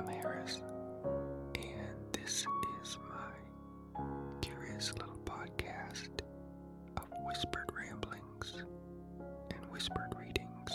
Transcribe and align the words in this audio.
I'm 0.00 0.08
Harris, 0.08 0.62
and 1.56 2.12
this 2.12 2.46
is 2.82 2.98
my 3.06 4.02
curious 4.40 4.94
little 4.94 5.18
podcast 5.26 6.22
of 6.96 7.04
whispered 7.26 7.66
ramblings 7.76 8.64
and 9.50 9.70
whispered 9.70 10.08
readings, 10.18 10.72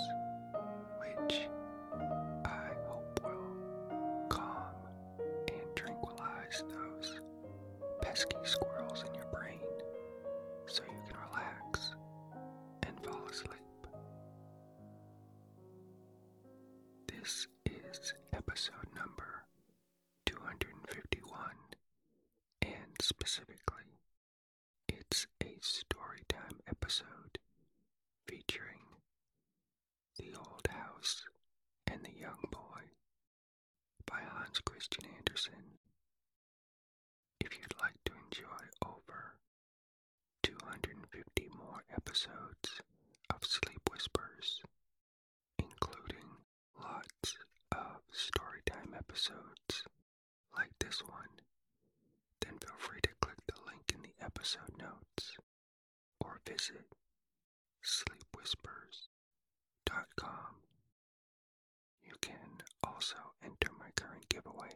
which 1.00 1.48
I 2.46 2.70
hope 2.88 3.20
will 3.24 4.28
calm 4.30 4.76
and 5.48 5.76
tranquilize 5.76 6.64
those 6.70 7.22
pesky 8.04 8.38
squirrels 8.44 8.65
it's 25.16 25.28
a 25.42 25.96
storytime 25.96 26.60
episode 26.68 27.40
featuring 28.28 28.82
The 30.18 30.34
Old 30.36 30.68
House 30.70 31.24
and 31.88 32.04
the 32.04 32.20
Young 32.20 32.44
Boy 32.52 32.82
by 34.06 34.20
Hans 34.28 34.60
Christian 34.60 35.06
Andersen. 35.18 35.80
If 37.40 37.58
you'd 37.58 37.80
like 37.82 37.96
to 38.06 38.12
enjoy 38.26 38.66
over 38.86 39.36
250 40.44 41.48
more 41.58 41.84
episodes 41.96 42.82
of 43.30 43.38
Sleep 43.46 43.90
Whispers, 43.90 44.60
including 45.58 46.28
lots 46.78 47.38
of 47.72 48.02
storytime 48.14 48.98
episodes 48.98 49.84
like 50.58 50.72
this 50.80 51.02
one, 51.08 51.40
then 52.42 52.58
feel 52.60 52.76
free 52.78 53.00
to 53.02 53.10
click 53.22 53.38
the 53.48 53.54
link 53.66 53.92
in 53.94 54.02
the 54.02 54.05
episode 54.22 54.78
notes 54.78 55.38
or 56.22 56.40
visit 56.46 56.86
sleepwhispers.com. 57.84 60.56
You 62.04 62.14
can 62.22 62.62
also 62.84 63.16
enter 63.44 63.72
my 63.80 63.90
current 63.96 64.30
giveaway. 64.30 64.76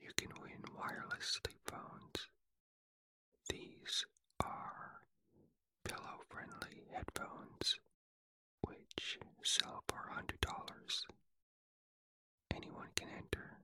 You 0.00 0.10
can 0.16 0.30
win 0.40 0.62
wireless 0.76 1.38
sleep 1.42 1.60
phones. 1.66 2.28
These 3.48 4.04
are 4.42 5.02
pillow 5.84 6.20
friendly 6.28 6.84
headphones 6.92 7.78
which 8.62 9.18
sell 9.44 9.82
for 9.88 10.10
$100. 10.14 11.04
Anyone 12.54 12.88
can 12.94 13.08
enter, 13.16 13.58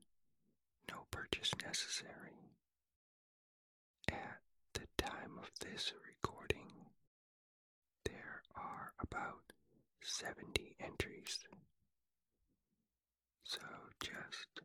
no 0.90 1.06
purchase 1.10 1.50
necessary. 1.64 2.50
At 4.08 4.40
the 4.74 4.86
time 4.98 5.33
of 5.44 5.50
this 5.60 5.92
recording, 6.08 6.70
there 8.06 8.40
are 8.56 8.92
about 8.98 9.52
70 10.02 10.74
entries. 10.80 11.38
So 13.42 13.60
just 14.00 14.62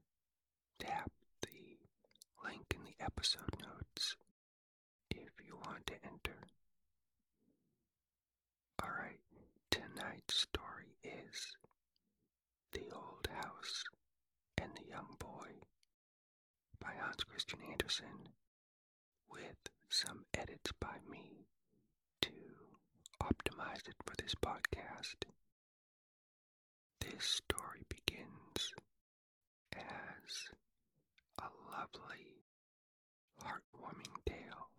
tap 0.79 1.11
the 1.41 2.47
link 2.47 2.73
in 2.73 2.85
the 2.85 3.03
episode 3.03 3.55
notes 3.61 4.15
if 5.11 5.31
you 5.45 5.57
want 5.65 5.85
to 5.87 5.95
enter. 6.05 6.39
Alright, 8.81 9.19
tonight's 9.69 10.35
story 10.35 10.95
is 11.03 11.57
The 12.71 12.85
Old 12.95 13.27
House 13.43 13.83
and 14.57 14.71
the 14.75 14.89
Young 14.89 15.17
Boy 15.19 15.49
by 16.79 16.91
Hans 17.01 17.25
Christian 17.25 17.59
Andersen 17.69 18.31
with 19.29 19.57
some 19.89 20.25
edits 20.33 20.71
by 20.79 20.97
me 21.09 21.45
to 22.21 22.29
optimize 23.21 23.87
it 23.87 23.95
for 24.05 24.15
this 24.17 24.35
podcast. 24.35 25.25
This 27.01 27.25
story 27.25 27.81
begins 27.89 28.73
as 29.73 30.49
a 31.39 31.49
lovely, 31.71 32.43
heartwarming 33.41 34.15
tale. 34.27 34.69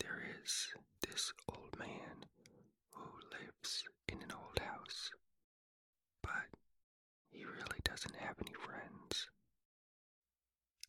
There 0.00 0.22
is 0.42 0.68
this 1.00 1.32
old 1.48 1.78
man 1.78 2.26
who 2.90 3.04
lives 3.30 3.84
in 4.08 4.20
an 4.22 4.32
old 4.32 4.58
house, 4.58 5.10
but 6.22 6.48
he 7.30 7.44
really 7.44 7.80
doesn't 7.84 8.16
have 8.16 8.36
any 8.40 8.54
friends. 8.54 9.28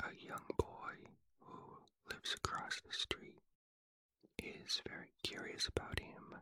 A 0.03 0.13
young 0.25 0.45
boy 0.57 0.95
who 1.39 1.79
lives 2.09 2.33
across 2.35 2.81
the 2.81 2.93
street 2.93 3.41
is 4.37 4.81
very 4.87 5.09
curious 5.25 5.67
about 5.67 5.99
him, 5.99 6.35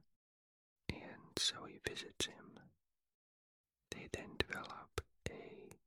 and 0.89 1.38
so 1.38 1.55
he 1.66 1.79
visits 1.88 2.25
him. 2.25 2.59
They 3.91 4.09
then 4.11 4.31
develop 4.38 4.99
a 5.29 5.77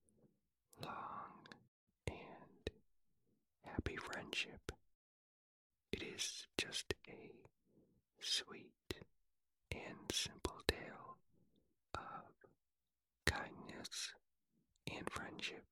long 0.83 1.47
and 2.07 2.71
happy 3.65 3.97
friendship. 3.97 4.73
It 5.93 6.03
is 6.03 6.47
just 6.57 6.95
a 7.09 7.33
sweet 8.21 8.95
and 9.73 10.11
simple 10.11 10.61
tale 10.67 11.19
of 11.95 12.49
kindness 13.27 14.15
and 14.91 15.07
friendship. 15.11 15.65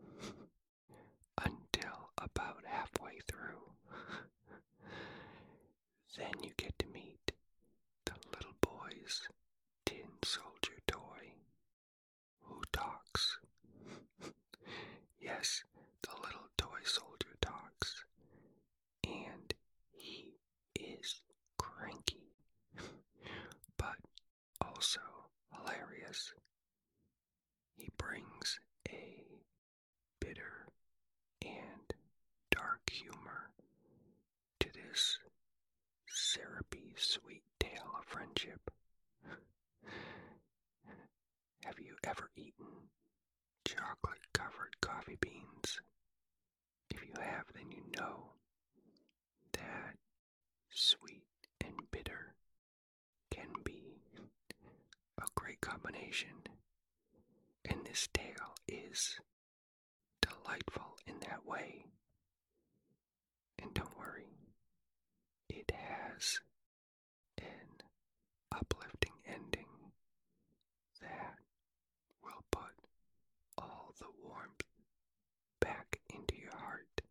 Until 1.44 2.10
about 2.18 2.64
then 6.16 6.32
you 6.42 6.50
get 6.56 6.78
to 6.78 6.86
meet 6.88 7.32
the 8.04 8.12
little 8.34 8.54
boy's 8.60 9.28
tin 9.86 10.08
soldier 10.24 10.78
toy 10.86 11.32
who 12.42 12.60
talks. 12.72 13.38
yes, 15.20 15.64
the 16.02 16.14
little 16.22 16.48
toy 16.56 16.80
soldier 16.84 17.36
talks, 17.40 18.04
and 19.04 19.54
he 19.92 20.34
is 20.74 21.20
cranky, 21.58 22.32
but 23.76 23.96
also 24.60 25.00
hilarious. 25.52 26.32
He 27.76 27.90
brings 27.96 28.60
a 28.88 29.24
bitter 30.20 30.66
and 31.42 31.94
dark 32.50 32.90
humor 32.90 33.50
to 34.60 34.68
this 34.72 35.18
syrupy 36.08 36.94
sweet 36.96 37.42
tale 37.58 37.90
of 37.98 38.04
friendship. 38.04 38.70
Have 41.64 41.78
you 41.78 41.94
ever 42.04 42.30
eaten 42.36 42.66
chocolate 43.90 44.20
covered 44.32 44.80
coffee 44.80 45.18
beans? 45.20 45.80
If 46.90 47.02
you 47.02 47.12
have, 47.20 47.44
then 47.54 47.70
you 47.70 47.82
know 47.96 48.32
that 49.52 49.96
sweet 50.70 51.24
and 51.60 51.74
bitter 51.90 52.34
can 53.30 53.48
be 53.64 54.02
a 55.18 55.24
great 55.34 55.60
combination. 55.60 56.28
And 57.68 57.84
this 57.84 58.08
tale 58.12 58.54
is 58.68 59.18
delightful 60.22 60.96
in 61.06 61.14
that 61.20 61.44
way. 61.46 61.84
And 63.60 63.74
don't 63.74 63.98
worry, 63.98 64.36
it 65.48 65.72
has 65.74 66.40
an 67.38 67.82
uplifting 68.52 69.12
ending 69.26 69.66
that 71.02 71.36
will 72.22 72.44
put 72.50 72.72
all 73.58 73.94
the 73.98 74.06
warmth 74.24 74.64
back 75.60 76.00
into 76.14 76.34
your 76.40 76.56
heart. 76.56 77.02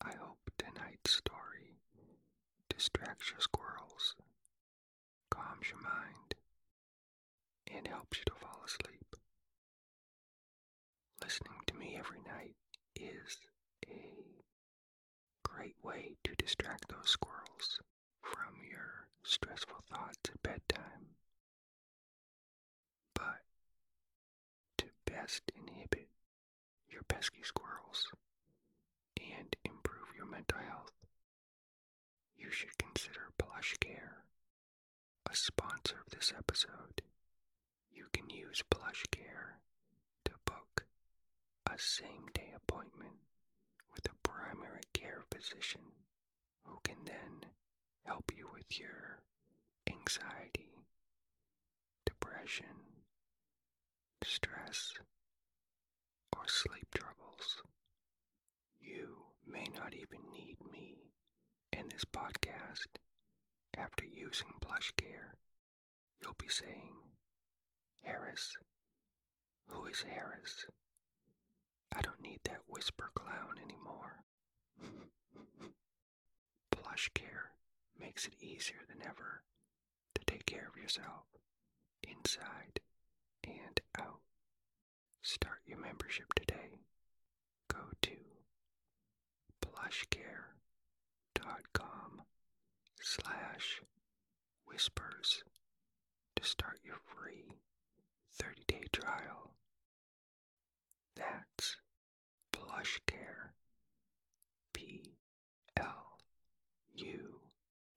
I 0.00 0.12
hope 0.20 0.38
tonight's 0.58 1.10
story 1.16 1.74
distracts 2.88 3.30
your 3.30 3.40
squirrels, 3.40 4.14
calms 5.30 5.68
your 5.68 5.80
mind, 5.82 6.34
and 7.66 7.86
helps 7.86 8.18
you 8.18 8.24
to 8.24 8.32
fall 8.40 8.62
asleep. 8.64 9.14
Listening 11.22 11.60
to 11.66 11.74
me 11.76 11.96
every 11.98 12.20
night 12.20 12.54
is 12.96 13.36
a 13.86 14.42
great 15.44 15.76
way 15.82 16.16
to 16.24 16.34
distract 16.36 16.88
those 16.88 17.10
squirrels 17.10 17.78
from 18.22 18.54
your 18.70 19.08
stressful 19.22 19.84
thoughts 19.90 20.30
at 20.32 20.42
bedtime. 20.42 21.08
But 23.14 23.42
to 24.78 24.86
best 25.04 25.42
inhibit 25.54 26.08
your 26.88 27.02
pesky 27.02 27.42
squirrels 27.42 28.08
and 29.18 29.54
improve 29.64 30.08
your 30.16 30.26
mental 30.26 30.58
health, 30.58 30.92
you 32.48 32.52
should 32.54 32.78
consider 32.78 33.28
Plush 33.36 33.76
Care, 33.78 34.24
a 35.30 35.36
sponsor 35.36 35.96
of 36.06 36.10
this 36.10 36.32
episode. 36.34 37.02
You 37.92 38.06
can 38.10 38.30
use 38.30 38.62
Plush 38.70 39.04
Care 39.10 39.58
to 40.24 40.32
book 40.46 40.86
a 41.70 41.76
same 41.76 42.24
day 42.32 42.54
appointment 42.56 43.20
with 43.92 44.06
a 44.06 44.26
primary 44.26 44.80
care 44.94 45.24
physician 45.30 45.82
who 46.64 46.78
can 46.82 46.96
then 47.04 47.50
help 48.06 48.32
you 48.34 48.48
with 48.54 48.80
your 48.80 49.18
anxiety, 49.86 50.72
depression, 52.06 53.04
stress, 54.24 54.94
or 56.34 56.48
sleep 56.48 56.88
troubles. 56.94 57.60
You 58.80 59.16
may 59.46 59.66
not 59.74 59.92
even 59.92 60.07
in 61.88 61.94
this 61.94 62.04
podcast. 62.04 62.86
After 63.76 64.04
using 64.04 64.48
Plush 64.60 64.92
Care, 64.96 65.34
you'll 66.20 66.36
be 66.38 66.48
saying, 66.48 66.94
Harris, 68.02 68.56
who 69.68 69.86
is 69.86 70.02
Harris? 70.02 70.66
I 71.94 72.02
don't 72.02 72.20
need 72.22 72.40
that 72.44 72.60
whisper 72.66 73.10
clown 73.14 73.56
anymore. 73.62 74.24
Plush 76.70 77.10
Care 77.14 77.52
makes 77.98 78.26
it 78.26 78.34
easier 78.40 78.84
than 78.88 79.06
ever 79.06 79.42
to 80.14 80.24
take 80.26 80.44
care 80.46 80.68
of 80.68 80.80
yourself 80.80 81.24
inside 82.02 82.80
and 83.44 83.80
out. 83.98 84.20
Start 85.22 85.60
your 85.66 85.78
membership 85.78 86.34
today. 86.34 86.80
Go 87.68 87.78
to 88.02 88.18
plushcare.com 91.38 92.22
slash 93.00 93.80
whispers 94.66 95.42
to 96.36 96.44
start 96.44 96.78
your 96.84 96.98
free 97.04 97.56
30-day 98.40 98.84
trial. 98.92 99.52
That's 101.16 101.76
plushcare. 102.52 103.52
P 104.72 105.02
L 105.76 106.18
U 106.96 107.40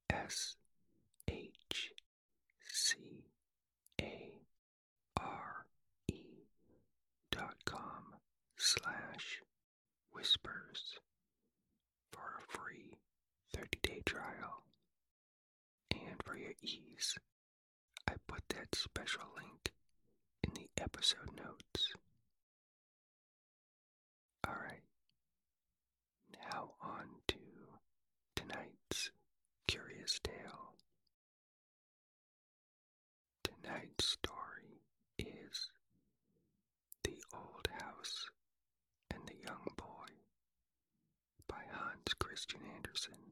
S 0.10 0.56
H 1.30 1.92
C 2.72 2.96
A 4.02 4.42
R 5.20 5.66
E 6.12 6.22
dot 7.32 7.56
com 7.66 8.16
slash 8.58 9.42
whispers 10.14 11.00
for 12.12 12.22
a 12.40 12.58
free 12.58 12.98
30 13.56 13.80
day 13.84 14.00
trial. 14.12 14.63
And 15.92 16.22
for 16.25 16.36
your 16.38 16.52
ease, 16.62 17.18
I 18.10 18.13
put 18.28 18.42
that 18.50 18.75
special 18.75 19.24
link 19.38 19.72
in 20.44 20.54
the 20.54 20.84
episode 20.84 21.31
notes. 21.38 21.94
Alright, 24.46 24.84
now 26.52 26.72
on 26.81 27.06
to 27.30 27.38
tonight's 28.36 29.12
curious 29.68 30.19
tale. 30.22 30.74
Tonight's 33.44 34.06
story 34.06 34.81
is 35.19 35.69
The 37.06 37.16
Old 37.34 37.69
House 37.81 38.30
and 39.13 39.22
the 39.25 39.36
Young 39.46 39.68
Boy 39.78 40.12
by 41.48 41.62
Hans 41.72 42.13
Christian 42.19 42.60
Andersen. 42.75 43.31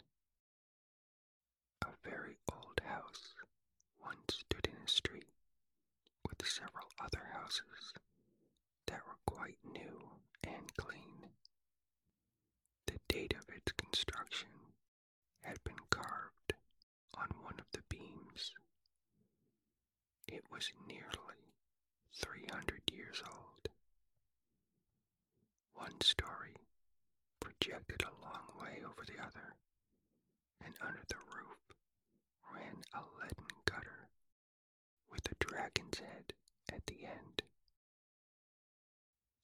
Very 2.09 2.37
old 2.51 2.81
house 2.85 3.35
once 4.03 4.39
stood 4.39 4.65
in 4.67 4.81
a 4.83 4.87
street 4.87 5.27
with 6.27 6.47
several 6.47 6.87
other 6.99 7.21
houses 7.33 7.93
that 8.87 9.01
were 9.05 9.19
quite 9.27 9.57
new 9.63 10.09
and 10.43 10.75
clean. 10.75 11.29
The 12.87 12.97
date 13.07 13.35
of 13.37 13.47
its 13.55 13.71
construction 13.73 14.49
had 15.43 15.63
been 15.63 15.79
carved 15.91 16.53
on 17.13 17.27
one 17.43 17.59
of 17.59 17.65
the 17.73 17.83
beams. 17.89 18.53
It 20.27 20.43
was 20.51 20.71
nearly 20.87 21.53
300 22.13 22.81
years 22.91 23.21
old. 23.25 23.67
One 25.75 26.01
story 26.01 26.55
projected 27.39 28.01
a 28.03 28.21
long 28.25 28.49
way 28.59 28.81
over 28.83 29.03
the 29.05 29.21
other, 29.21 29.55
and 30.65 30.73
under 30.81 31.03
the 31.07 31.15
roof 31.35 31.68
a 32.93 32.99
leaden 33.19 33.47
gutter 33.65 34.09
with 35.11 35.25
a 35.31 35.35
dragon's 35.39 35.99
head 35.99 36.33
at 36.71 36.85
the 36.87 37.05
end. 37.05 37.41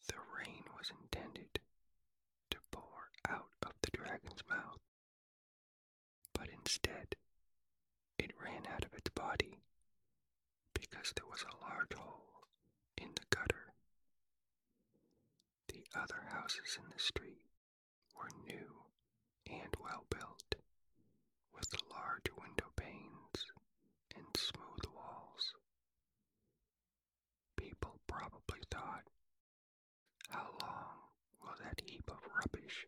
The 0.08 0.16
rain 0.38 0.64
was 0.78 0.92
intended 1.02 1.60
to 2.52 2.58
pour 2.72 3.10
out 3.28 3.50
of 3.64 3.74
the 3.82 3.92
dragon's 3.92 4.44
mouth, 4.50 4.80
but 6.34 6.50
instead 6.50 7.16
it 8.20 8.32
ran 8.42 8.66
out 8.74 8.86
of 8.86 8.94
its 8.94 9.10
body 9.10 9.60
because 10.74 11.12
there 11.16 11.26
was 11.30 11.44
a 11.44 11.62
large 11.70 11.94
hole 11.96 12.46
in 12.98 13.10
the 13.16 13.26
gutter. 13.36 13.74
The 15.68 15.84
other 16.00 16.24
houses 16.30 16.78
in 16.78 16.90
the 16.92 17.00
street 17.02 17.42
were 18.16 18.30
new 18.46 18.84
and 19.50 19.76
well 19.80 20.06
built, 20.10 20.56
with 21.54 21.68
large 21.92 22.30
window 22.38 22.72
panes 22.76 23.46
and 24.16 24.26
smooth 24.36 24.86
walls. 24.94 25.54
People 27.58 28.00
probably 28.08 28.62
thought, 28.72 29.04
how 30.30 30.48
long 30.62 30.98
will 31.42 31.56
that 31.64 31.82
heap 32.06 32.12
of 32.12 32.30
rubbish 32.36 32.86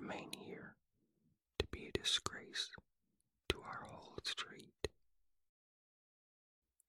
remain 0.00 0.30
here 0.38 0.74
to 1.58 1.66
be 1.70 1.86
a 1.88 1.98
disgrace 1.98 2.70
to 3.48 3.58
our 3.60 3.84
whole 3.90 4.16
street? 4.22 4.88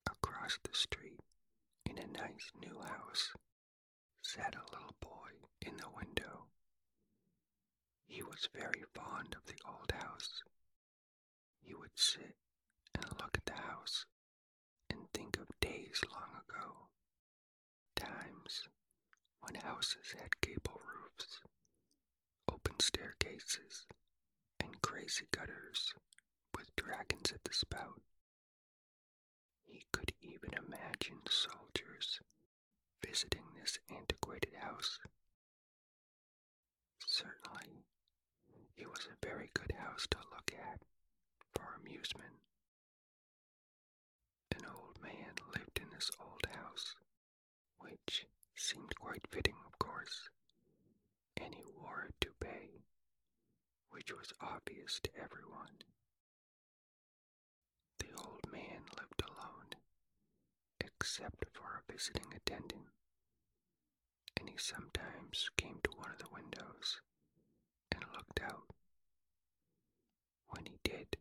Across 0.10 0.60
the 0.64 0.74
street, 0.76 1.20
in 1.86 1.98
a 1.98 2.08
nice 2.08 2.52
new 2.62 2.80
house, 2.82 3.32
sat 4.22 4.56
a 4.56 4.72
little 4.76 4.96
boy 5.02 5.32
in 5.62 5.76
the 5.78 5.90
window. 5.96 6.46
He 8.08 8.24
was 8.24 8.50
very 8.56 8.84
fond 8.94 9.36
of 9.36 9.46
the 9.46 9.60
old 9.68 9.92
house. 9.92 10.44
He 11.62 11.74
would 11.74 11.96
sit 11.96 12.36
and 12.96 13.06
look 13.20 13.38
at 13.38 13.46
the 13.46 13.62
house 13.62 14.06
and 14.90 15.00
think 15.14 15.38
of 15.38 15.48
days 15.60 16.02
long 16.12 16.42
ago, 16.48 16.88
times 17.96 18.68
when 19.42 19.56
houses 19.56 20.16
had 20.20 20.40
gable 20.42 20.82
staircases, 22.82 23.86
and 24.60 24.82
crazy 24.82 25.26
gutters 25.32 25.94
with 26.56 26.76
dragons 26.76 27.32
at 27.32 27.44
the 27.44 27.54
spout. 27.54 28.02
He 29.66 29.84
could 29.92 30.14
even 30.22 30.52
imagine 30.54 31.22
soldiers 31.30 32.20
visiting 33.06 33.44
this 33.60 33.80
antiquated 33.90 34.54
house. 34.56 35.00
Certainly, 37.06 37.86
it 38.78 38.88
was 38.90 39.08
a 39.08 39.26
very 39.26 39.50
good 39.54 39.74
house 39.78 40.08
to 40.12 40.18
look 40.32 40.52
at 40.54 40.82
for 41.56 41.76
amusement. 41.80 42.40
An 44.52 44.66
old 44.66 45.02
man 45.02 45.36
lived 45.56 45.80
in 45.82 45.90
this 45.94 46.12
old 46.20 46.46
house, 46.56 46.96
which 47.80 48.26
seemed 48.56 48.96
quite 48.96 49.26
fitting, 49.32 49.56
of 49.66 49.78
course, 49.80 50.30
and 51.44 51.54
he 51.56 51.64
wore 51.78 52.08
a 52.10 52.14
toupee, 52.24 52.84
which 53.92 54.12
was 54.12 54.34
obvious 54.42 55.00
to 55.04 55.10
everyone. 55.22 55.84
The 58.00 58.12
old 58.18 58.42
man 58.52 58.82
lived 58.98 59.22
alone, 59.28 59.76
except 60.80 61.46
for 61.54 61.82
a 61.82 61.92
visiting 61.92 62.34
attendant, 62.36 62.88
and 64.40 64.50
he 64.50 64.58
sometimes 64.58 65.50
came 65.58 65.80
to 65.84 65.92
one 65.98 66.12
of 66.12 66.20
the 66.20 66.34
windows 66.34 67.02
and 67.92 68.04
looked 68.16 68.42
out. 68.44 68.74
When 70.50 70.66
he 70.66 70.80
did, 70.84 71.18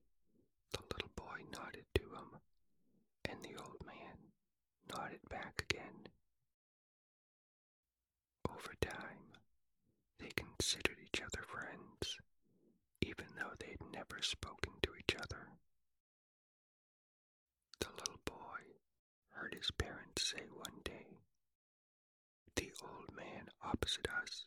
the 0.73 0.83
little 0.93 1.11
boy 1.17 1.43
nodded 1.53 1.85
to 1.95 2.03
him, 2.03 2.41
and 3.25 3.43
the 3.43 3.57
old 3.63 3.85
man 3.87 4.17
nodded 4.93 5.21
back 5.29 5.63
again. 5.69 6.09
Over 8.49 8.75
time, 8.81 9.08
considered 10.59 10.99
each 11.05 11.23
other 11.23 11.43
friends, 11.47 12.19
even 13.01 13.27
though 13.37 13.55
they 13.61 13.71
had 13.79 13.93
never 13.93 14.21
spoken 14.21 14.73
to 14.83 14.91
each 14.99 15.15
other. 15.15 15.47
The 17.81 17.89
little 17.97 18.21
boy 18.25 18.75
heard 19.35 19.55
his 19.55 19.71
parents 19.71 20.31
say 20.31 20.43
one 20.53 20.81
day, 20.85 21.19
The 22.57 22.73
old 22.83 23.15
man 23.15 23.49
opposite 23.63 24.09
us 24.21 24.45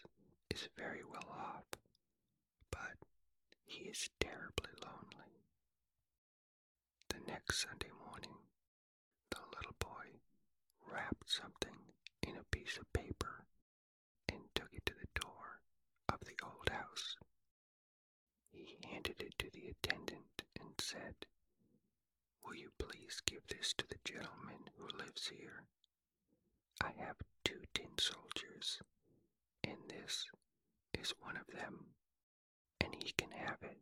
is 0.50 0.68
very 0.78 1.04
well 1.10 1.30
off, 1.32 1.64
but 2.72 2.98
he 3.66 3.86
is 3.86 4.10
terribly 4.20 4.72
lonely. 4.84 5.40
The 7.08 7.20
next 7.32 7.62
Sunday 7.62 7.92
morning, 8.06 8.36
the 9.30 9.40
little 9.56 9.76
boy 9.80 10.20
wrapped 10.86 11.30
something 11.32 11.78
in 12.22 12.36
a 12.36 12.44
piece 12.52 12.78
of 12.78 12.92
paper 12.92 13.46
and 14.28 14.40
took 14.54 14.74
it 14.74 14.86
to 14.88 14.94
the 14.94 15.08
door 15.20 15.60
of 16.22 16.28
the 16.28 16.40
old 16.46 16.70
house. 16.70 17.16
He 18.52 18.78
handed 18.84 19.22
it 19.22 19.38
to 19.40 19.50
the 19.52 19.70
attendant 19.70 20.44
and 20.60 20.70
said, 20.80 21.16
Will 22.44 22.56
you 22.56 22.72
please 22.78 23.22
give 23.26 23.48
this 23.48 23.74
to 23.78 23.86
the 23.88 24.00
gentleman 24.06 24.70
who 24.78 24.88
lives 24.98 25.28
here? 25.28 25.64
I 26.82 26.92
have 27.00 27.18
two 27.44 27.62
tin 27.74 27.98
soldiers, 27.98 28.80
and 29.64 29.78
this 29.88 30.28
is 31.00 31.14
one 31.22 31.38
of 31.38 31.48
them, 31.48 31.86
and 32.80 32.96
he 32.96 33.12
can 33.12 33.32
have 33.32 33.58
it 33.62 33.80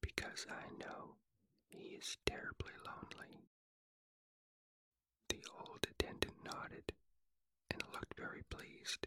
because 0.00 0.46
I 0.50 0.68
know 0.78 1.16
he 1.68 1.96
is 1.96 2.16
terribly 2.26 2.72
lonely. 2.86 3.44
The 5.28 5.44
old 5.58 5.86
attendant 5.90 6.34
nodded 6.44 6.92
and 7.70 7.82
looked 7.92 8.14
very 8.16 8.42
pleased, 8.50 9.06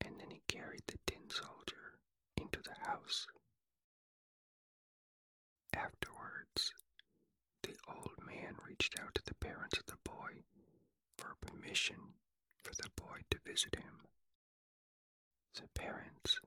and 0.00 0.18
then 0.20 0.30
he 0.30 0.42
carried 0.48 0.82
the 0.86 0.98
tin 1.06 1.15
into 3.06 3.26
the 5.74 5.80
house. 5.80 5.86
Afterwards, 5.86 6.72
the 7.62 7.76
old 7.88 8.14
man 8.26 8.56
reached 8.66 8.98
out 9.00 9.14
to 9.14 9.22
the 9.24 9.34
parents 9.34 9.78
of 9.78 9.86
the 9.86 9.98
boy 10.04 10.42
for 11.18 11.36
permission 11.40 11.96
for 12.62 12.72
the 12.74 12.90
boy 12.96 13.20
to 13.30 13.38
visit 13.46 13.76
him. 13.76 14.00
The 15.54 15.68
parents 15.74 16.40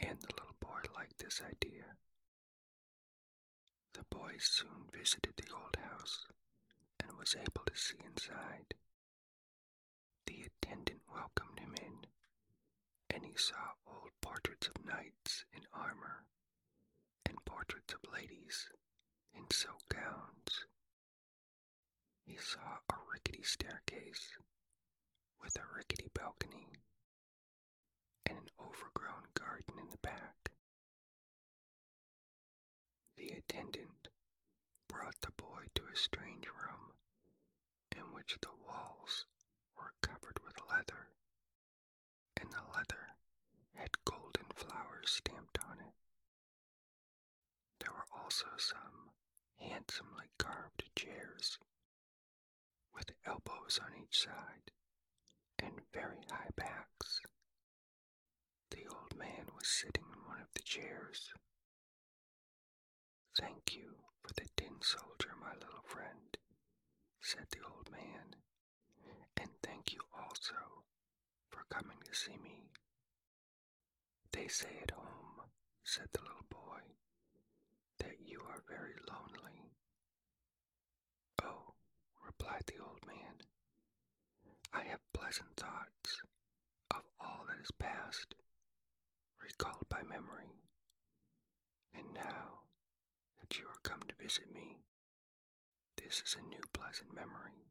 and 0.00 0.18
the 0.20 0.34
little 0.34 0.56
boy 0.60 0.80
liked 0.96 1.18
this 1.18 1.40
idea. 1.44 1.96
The 3.94 4.04
boy 4.10 4.34
soon 4.38 4.88
visited 4.92 5.34
the 5.36 5.52
old 5.54 5.76
house 5.76 6.26
and 7.00 7.16
was 7.18 7.34
able 7.38 7.64
to 7.66 7.76
see 7.76 7.96
inside. 8.04 8.74
The 10.26 10.46
attendant 10.46 11.00
welcomed 11.12 11.58
him 11.60 11.74
in, 11.80 12.06
and 13.16 13.24
he 13.24 13.34
saw 13.36 13.72
old 13.88 14.10
portraits 14.20 14.68
of 14.68 14.84
knights 14.84 15.46
in 15.56 15.62
armor 15.72 16.26
and 17.24 17.42
portraits 17.46 17.94
of 17.94 18.12
ladies 18.12 18.68
in 19.34 19.42
silk 19.50 19.80
gowns. 19.88 20.66
He 22.26 22.36
saw 22.36 22.78
a 22.90 22.96
rickety 23.10 23.42
staircase 23.42 24.36
with 25.42 25.56
a 25.56 25.74
rickety 25.76 26.08
balcony 26.12 26.68
and 28.26 28.36
an 28.38 28.50
overgrown 28.60 29.24
garden 29.34 29.78
in 29.80 29.88
the 29.90 29.98
back. 30.02 30.50
The 33.16 33.28
attendant 33.28 34.08
brought 34.88 35.20
the 35.22 35.32
boy 35.32 35.64
to 35.74 35.82
a 35.92 35.96
strange 35.96 36.46
room 36.46 36.92
in 37.96 38.12
which 38.12 38.36
the 38.42 38.54
walls 38.66 39.24
were 39.76 39.92
covered 40.02 40.38
with 40.44 40.54
leather, 40.70 41.08
and 42.36 42.50
the 42.50 42.62
leather 42.74 43.16
had 43.74 43.90
golden 44.04 44.45
flowers 44.56 45.10
stamped 45.10 45.58
on 45.68 45.78
it. 45.78 45.94
There 47.80 47.92
were 47.92 48.18
also 48.22 48.46
some 48.56 49.10
handsomely 49.60 50.26
carved 50.38 50.84
chairs 50.96 51.58
with 52.94 53.10
elbows 53.26 53.78
on 53.84 53.92
each 54.02 54.22
side 54.22 54.72
and 55.58 55.80
very 55.92 56.24
high 56.30 56.50
backs. 56.56 57.20
The 58.70 58.86
old 58.90 59.16
man 59.16 59.46
was 59.54 59.68
sitting 59.68 60.04
in 60.12 60.28
one 60.28 60.40
of 60.40 60.48
the 60.54 60.62
chairs. 60.62 61.32
Thank 63.38 63.74
you 63.76 63.96
for 64.22 64.32
the 64.34 64.48
tin 64.56 64.80
soldier, 64.80 65.34
my 65.40 65.52
little 65.54 65.82
friend, 65.84 66.36
said 67.20 67.46
the 67.50 67.64
old 67.64 67.90
man, 67.90 68.36
and 69.36 69.50
thank 69.62 69.92
you 69.92 70.00
also 70.18 70.84
for 71.50 71.64
coming 71.70 71.98
to 72.04 72.14
see 72.14 72.36
me. 72.42 72.70
They 74.32 74.48
say 74.48 74.78
at 74.82 74.90
home, 74.92 75.42
said 75.84 76.08
the 76.12 76.20
little 76.20 76.46
boy, 76.50 76.80
that 77.98 78.16
you 78.24 78.40
are 78.48 78.62
very 78.68 78.94
lonely. 79.10 79.72
Oh, 81.42 81.74
replied 82.24 82.64
the 82.66 82.82
old 82.82 83.04
man, 83.06 83.40
I 84.72 84.82
have 84.84 85.00
pleasant 85.12 85.56
thoughts 85.56 86.20
of 86.90 87.02
all 87.20 87.44
that 87.48 87.60
is 87.62 87.70
past, 87.78 88.34
recalled 89.42 89.88
by 89.88 90.02
memory. 90.02 90.52
And 91.94 92.12
now 92.14 92.60
that 93.40 93.58
you 93.58 93.64
are 93.66 93.78
come 93.82 94.00
to 94.08 94.14
visit 94.22 94.52
me, 94.52 94.78
this 95.96 96.22
is 96.24 96.36
a 96.38 96.48
new 96.48 96.60
pleasant 96.72 97.14
memory. 97.14 97.66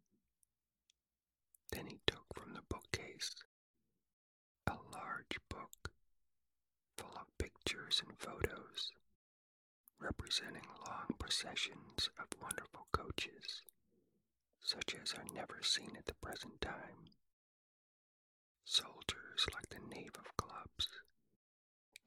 Then 1.71 1.87
he 1.87 1.99
took 2.07 2.25
from 2.33 2.53
the 2.53 2.61
bookcase 2.69 3.35
a 4.67 4.73
large 4.93 5.37
book 5.49 5.91
full 6.97 7.15
of 7.15 7.37
pictures 7.37 8.01
and 8.05 8.17
photos 8.19 8.91
representing 9.99 10.67
long 10.87 11.07
processions 11.19 12.09
of 12.19 12.27
wonderful 12.41 12.87
coaches, 12.91 13.61
such 14.61 14.95
as 15.01 15.13
are 15.13 15.25
never 15.33 15.61
seen 15.63 15.95
at 15.97 16.05
the 16.05 16.13
present 16.15 16.59
time. 16.61 17.11
Soldiers 18.65 19.45
like 19.53 19.69
the 19.69 19.79
knave 19.87 20.15
of 20.17 20.35
clubs, 20.37 20.89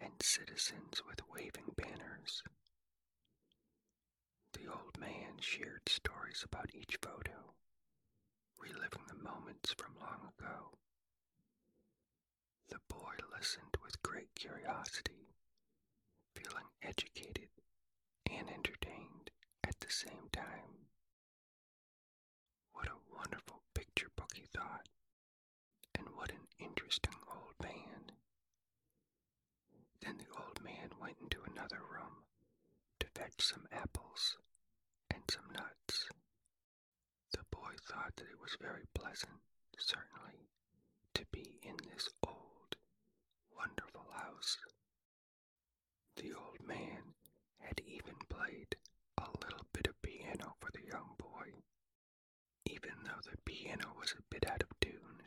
and 0.01 0.13
citizens 0.23 1.03
with 1.07 1.21
waving 1.33 1.75
banners. 1.77 2.43
The 4.53 4.67
old 4.69 4.99
man 4.99 5.39
shared 5.41 5.89
stories 5.89 6.43
about 6.45 6.75
each 6.75 6.99
photo, 7.03 7.55
reliving 8.61 9.05
the 9.09 9.15
moments 9.15 9.73
from 9.73 9.95
long 10.01 10.31
ago. 10.39 10.73
The 12.69 12.79
boy 12.89 13.15
listened 13.37 13.77
with 13.83 14.03
great 14.03 14.35
curiosity, 14.35 15.35
feeling 16.35 16.67
educated 16.83 17.49
and 18.31 18.51
entertained 18.51 19.31
at 19.65 19.79
the 19.81 19.91
same 19.91 20.29
time. 20.33 20.87
What 22.73 22.89
a 22.89 23.15
wonderful 23.17 23.63
picture 23.75 24.11
book, 24.17 24.33
he 24.35 24.45
thought, 24.55 24.89
and 25.95 26.07
what 26.15 26.31
an 26.31 26.47
interesting 26.59 27.15
old 27.31 27.55
man. 27.63 28.13
Then 30.01 30.19
the 30.19 30.31
old 30.41 30.63
man 30.63 30.91
went 31.01 31.17
into 31.21 31.43
another 31.43 31.81
room 31.91 32.25
to 33.01 33.07
fetch 33.15 33.41
some 33.41 33.67
apples 33.73 34.37
and 35.11 35.23
some 35.31 35.51
nuts. 35.53 36.09
The 37.33 37.45
boy 37.51 37.75
thought 37.87 38.17
that 38.17 38.29
it 38.31 38.41
was 38.41 38.57
very 38.61 38.85
pleasant, 38.95 39.41
certainly, 39.79 40.49
to 41.15 41.25
be 41.33 41.59
in 41.63 41.77
this 41.93 42.09
old, 42.27 42.77
wonderful 43.57 44.07
house. 44.15 44.59
The 46.17 46.33
old 46.35 46.67
man 46.67 47.15
had 47.59 47.81
even 47.87 48.15
played 48.29 48.77
a 49.19 49.29
little 49.43 49.67
bit 49.73 49.87
of 49.89 50.01
piano 50.03 50.55
for 50.61 50.71
the 50.73 50.85
young 50.87 51.15
boy, 51.19 51.53
the 53.25 53.37
piano 53.45 53.93
was 53.99 54.13
a 54.13 54.23
bit 54.31 54.49
out 54.51 54.63
of 54.63 54.81
tune, 54.81 55.23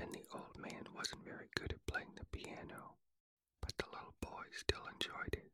and 0.00 0.12
the 0.14 0.24
old 0.32 0.56
man 0.58 0.86
wasn't 0.94 1.24
very 1.24 1.48
good 1.54 1.72
at 1.72 1.86
playing 1.86 2.14
the 2.16 2.24
piano, 2.26 2.96
but 3.60 3.76
the 3.78 3.86
little 3.86 4.14
boy 4.20 4.44
still 4.54 4.86
enjoyed 4.92 5.32
it. 5.34 5.52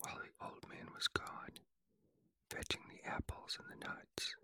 While 0.00 0.16
the 0.18 0.44
old 0.46 0.68
man 0.68 0.88
was 0.94 1.08
gone, 1.08 1.58
fetching 2.50 2.82
the 2.88 3.08
apples 3.08 3.58
and 3.58 3.68
the 3.80 3.86
nuts, 3.86 4.36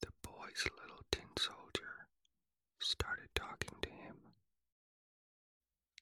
the 0.00 0.12
boy's 0.22 0.64
little 0.80 1.02
tin 1.10 1.30
soldier 1.38 2.08
started 2.78 3.28
talking 3.34 3.76
to 3.82 3.90
him. 3.90 4.16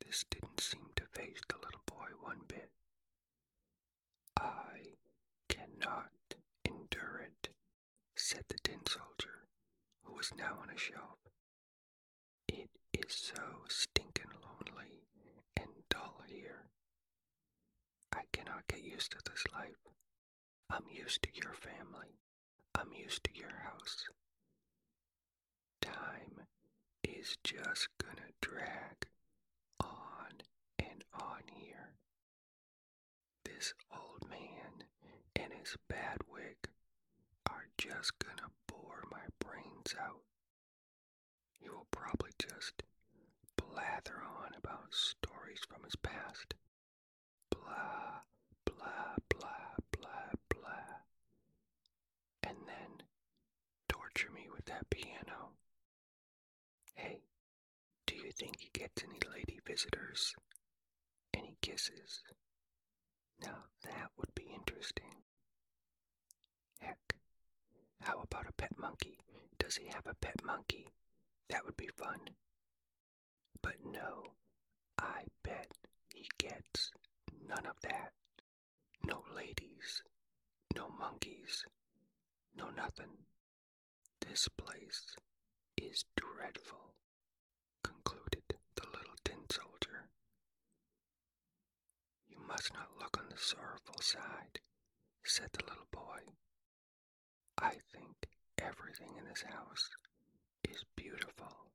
This 0.05 0.25
didn't 0.31 0.61
seem 0.61 0.91
to 0.97 1.05
faze 1.12 1.41
the 1.49 1.57
little 1.57 1.83
boy 1.87 2.09
one 2.21 2.41
bit. 2.47 2.71
I 4.38 4.95
cannot 5.49 6.11
endure 6.65 7.19
it, 7.27 7.49
said 8.17 8.45
the 8.49 8.59
tin 8.62 8.87
soldier, 8.87 9.49
who 10.03 10.18
now 10.37 10.59
on 10.63 10.69
a 10.75 10.79
shelf. 10.79 11.19
It 12.49 12.69
is 12.93 13.13
so 13.15 13.43
stinking 13.69 14.31
lonely 14.43 15.03
and 15.57 15.69
dull 15.89 16.23
here. 16.27 16.65
I 18.13 18.23
cannot 18.33 18.67
get 18.69 18.83
used 18.85 19.13
to 19.13 19.19
this 19.31 19.45
life. 19.53 19.79
I'm 20.71 20.85
used 20.91 21.23
to 21.23 21.29
your 21.35 21.53
family. 21.55 22.19
I'm 22.75 22.93
used 22.93 23.25
to 23.25 23.31
your 23.35 23.55
house. 23.65 24.05
Time 25.81 26.43
is 27.05 27.37
just 27.45 27.89
gonna 27.99 28.31
drag 28.41 29.07
on 29.81 30.43
and 30.79 31.05
on 31.15 31.43
here. 31.55 31.95
This 33.45 33.75
old 33.93 34.29
man 34.29 34.85
and 35.37 35.53
his 35.53 35.77
bad 35.89 36.19
wig 36.31 36.69
are 37.49 37.67
just 37.79 38.13
gonna 38.19 38.51
out, 40.00 40.23
he 41.59 41.68
will 41.68 41.87
probably 41.90 42.30
just 42.38 42.83
blather 43.57 44.23
on 44.23 44.52
about 44.57 44.92
stories 44.95 45.61
from 45.68 45.83
his 45.85 45.97
past. 45.97 46.54
Blah, 47.50 48.23
blah, 48.64 49.16
blah, 49.28 49.75
blah, 49.92 50.33
blah. 50.49 50.95
And 52.42 52.57
then 52.66 53.07
torture 53.88 54.30
me 54.35 54.49
with 54.54 54.64
that 54.66 54.88
piano. 54.90 55.52
Hey, 56.95 57.21
do 58.07 58.14
you 58.16 58.30
think 58.33 58.61
he 58.61 58.71
gets 58.73 59.02
any 59.04 59.18
lady 59.33 59.61
visitors? 59.66 60.35
Any 61.35 61.57
kisses? 61.62 62.23
Now 63.42 63.64
that 63.85 64.11
would 64.16 64.35
be 64.35 64.50
interesting. 64.54 65.23
Heck, 66.80 67.14
how 68.00 68.21
about 68.21 68.49
a 68.49 68.52
pet 68.52 68.76
monkey? 68.78 69.18
Does 69.69 69.77
he 69.77 69.89
have 69.89 70.07
a 70.07 70.15
pet 70.15 70.43
monkey? 70.43 70.87
That 71.51 71.67
would 71.67 71.77
be 71.77 71.91
fun. 71.95 72.21
But 73.61 73.75
no, 73.85 74.33
I 74.97 75.25
bet 75.45 75.69
he 76.15 76.27
gets 76.39 76.91
none 77.47 77.67
of 77.67 77.79
that. 77.83 78.13
No 79.05 79.25
ladies, 79.37 80.03
no 80.75 80.89
monkeys, 80.99 81.67
no 82.57 82.71
nothing. 82.71 83.13
This 84.27 84.49
place 84.49 85.15
is 85.77 86.07
dreadful, 86.17 86.95
concluded 87.85 88.45
the 88.75 88.87
little 88.87 89.17
tin 89.23 89.51
soldier. 89.51 90.09
You 92.27 92.39
must 92.49 92.73
not 92.73 92.99
look 92.99 93.19
on 93.19 93.29
the 93.29 93.37
sorrowful 93.37 94.01
side, 94.01 94.61
said 95.25 95.51
the 95.53 95.67
little 95.67 95.89
boy. 95.93 96.21
I 97.59 97.75
think 97.93 98.29
everything 98.62 99.17
in 99.19 99.25
this 99.29 99.43
house 99.43 99.88
is 100.69 100.85
beautiful, 100.97 101.71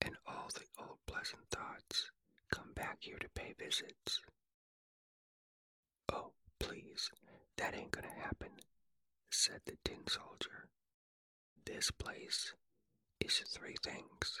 and 0.00 0.16
all 0.26 0.48
the 0.54 0.66
old 0.82 0.98
pleasant 1.06 1.42
thoughts 1.50 2.10
come 2.50 2.72
back 2.74 2.98
here 3.00 3.18
to 3.18 3.28
pay 3.30 3.54
visits. 3.58 4.20
Oh, 6.12 6.32
please, 6.58 7.10
that 7.56 7.74
ain't 7.74 7.90
gonna 7.92 8.12
happen, 8.22 8.50
said 9.30 9.60
the 9.66 9.76
tin 9.84 10.06
soldier. 10.06 10.68
This 11.64 11.90
place 11.90 12.54
is 13.20 13.42
three 13.48 13.76
things 13.82 14.40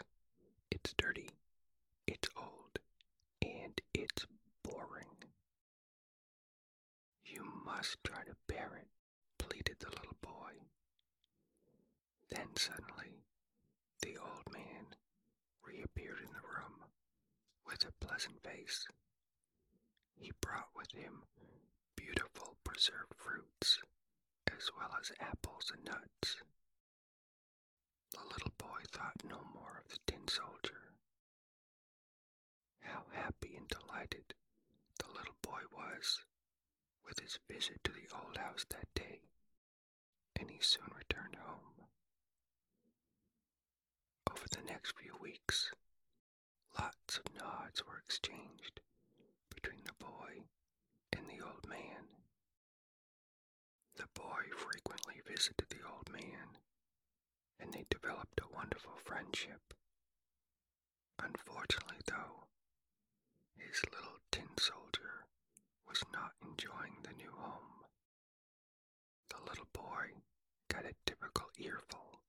it's 0.70 0.92
dirty, 0.96 1.30
it's 2.06 2.28
old, 2.36 2.78
and 3.42 3.80
it's 3.94 4.26
boring. 4.62 5.16
You 7.24 7.44
must 7.64 7.96
try 8.04 8.22
to 8.24 8.36
bear 8.46 8.72
it, 8.80 8.88
pleaded 9.38 9.76
the 9.80 9.88
little. 9.90 10.09
Then 12.30 12.54
suddenly, 12.56 13.24
the 14.02 14.16
old 14.18 14.52
man 14.52 14.94
reappeared 15.64 16.20
in 16.20 16.32
the 16.32 16.46
room 16.46 16.84
with 17.66 17.84
a 17.84 18.04
pleasant 18.04 18.42
face. 18.42 18.86
He 20.14 20.32
brought 20.40 20.68
with 20.76 20.92
him 20.92 21.24
beautiful 21.96 22.56
preserved 22.64 23.14
fruits, 23.16 23.80
as 24.46 24.70
well 24.76 24.90
as 25.00 25.12
apples 25.20 25.72
and 25.74 25.84
nuts. 25.84 26.36
The 28.12 28.22
little 28.32 28.52
boy 28.58 28.82
thought 28.92 29.22
no 29.24 29.40
more 29.54 29.82
of 29.84 29.88
the 29.90 29.98
tin 30.06 30.26
soldier. 30.28 30.92
How 32.80 33.04
happy 33.12 33.56
and 33.56 33.68
delighted 33.68 34.34
the 34.98 35.08
little 35.08 35.36
boy 35.42 35.62
was 35.72 36.24
with 37.04 37.18
his 37.20 37.38
visit 37.48 37.82
to 37.84 37.92
the 37.92 38.08
old 38.14 38.36
house 38.36 38.64
that 38.70 38.88
day, 38.94 39.20
and 40.38 40.50
he 40.50 40.58
soon 40.60 40.90
returned 40.96 41.36
home. 41.36 41.79
Over 44.30 44.46
the 44.50 44.62
next 44.62 44.94
few 44.96 45.16
weeks, 45.20 45.72
lots 46.78 47.18
of 47.18 47.34
nods 47.34 47.84
were 47.86 47.98
exchanged 47.98 48.80
between 49.54 49.82
the 49.84 49.92
boy 50.04 50.44
and 51.12 51.26
the 51.28 51.44
old 51.44 51.68
man. 51.68 52.06
The 53.96 54.06
boy 54.14 54.44
frequently 54.56 55.20
visited 55.26 55.66
the 55.68 55.86
old 55.86 56.10
man, 56.12 56.58
and 57.58 57.72
they 57.72 57.84
developed 57.90 58.40
a 58.40 58.54
wonderful 58.54 58.96
friendship. 59.04 59.74
Unfortunately, 61.18 61.98
though, 62.06 62.44
his 63.58 63.82
little 63.92 64.18
tin 64.30 64.56
soldier 64.58 65.26
was 65.88 66.02
not 66.12 66.32
enjoying 66.42 66.96
the 67.02 67.12
new 67.12 67.32
home. 67.32 67.84
The 69.28 69.42
little 69.48 69.68
boy 69.72 70.22
got 70.68 70.84
a 70.86 70.94
typical 71.04 71.50
earful 71.58 72.20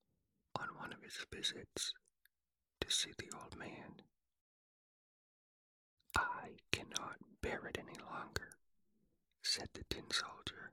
on 0.60 0.68
one 0.78 0.94
of 0.94 1.02
his 1.04 1.18
visits 1.32 1.94
to 2.80 2.90
see 2.92 3.12
the 3.18 3.30
old 3.42 3.58
man. 3.58 4.02
I 6.16 6.58
cannot 6.72 7.18
bear 7.42 7.66
it 7.68 7.78
any 7.80 7.98
longer, 8.12 8.52
said 9.44 9.70
the 9.74 9.84
tin 9.90 10.10
soldier. 10.12 10.72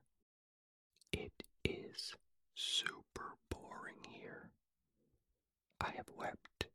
It 1.11 1.43
is 1.63 2.13
super 2.55 3.37
boring 3.49 4.03
here. 4.09 4.51
I 5.81 5.91
have 5.95 6.09
wept 6.15 6.67